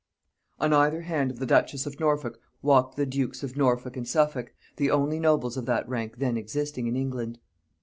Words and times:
On 0.59 0.73
either 0.73 1.01
hand 1.01 1.29
of 1.29 1.37
the 1.37 1.45
duchess 1.45 1.85
of 1.85 1.99
Norfolk 1.99 2.39
walked 2.63 2.95
the 2.97 3.05
dukes 3.05 3.43
of 3.43 3.55
Norfolk 3.55 3.95
and 3.95 4.07
Suffolk, 4.07 4.51
the 4.77 4.89
only 4.89 5.19
nobles 5.19 5.57
of 5.57 5.67
that 5.67 5.87
rank 5.87 6.17
then 6.17 6.37
existing 6.37 6.87
in 6.87 6.95
England. 6.95 7.37